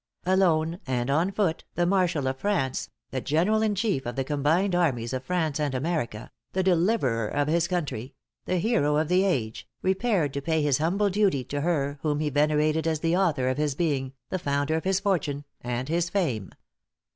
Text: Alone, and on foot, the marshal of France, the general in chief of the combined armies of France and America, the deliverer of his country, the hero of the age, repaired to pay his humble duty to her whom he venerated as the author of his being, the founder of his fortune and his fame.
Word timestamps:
Alone, 0.25 0.79
and 0.87 1.11
on 1.11 1.31
foot, 1.31 1.63
the 1.75 1.85
marshal 1.85 2.25
of 2.27 2.39
France, 2.39 2.89
the 3.11 3.21
general 3.21 3.61
in 3.61 3.75
chief 3.75 4.07
of 4.07 4.15
the 4.15 4.23
combined 4.23 4.73
armies 4.73 5.13
of 5.13 5.23
France 5.23 5.59
and 5.59 5.75
America, 5.75 6.31
the 6.53 6.63
deliverer 6.63 7.27
of 7.27 7.47
his 7.47 7.67
country, 7.67 8.15
the 8.45 8.57
hero 8.57 8.95
of 8.97 9.09
the 9.09 9.23
age, 9.23 9.67
repaired 9.83 10.33
to 10.33 10.41
pay 10.41 10.63
his 10.63 10.79
humble 10.79 11.11
duty 11.11 11.43
to 11.43 11.61
her 11.61 11.99
whom 12.01 12.19
he 12.19 12.31
venerated 12.31 12.87
as 12.87 13.01
the 13.01 13.15
author 13.15 13.47
of 13.47 13.59
his 13.59 13.75
being, 13.75 14.13
the 14.31 14.39
founder 14.39 14.73
of 14.73 14.85
his 14.85 14.99
fortune 14.99 15.45
and 15.61 15.87
his 15.87 16.09
fame. 16.09 16.49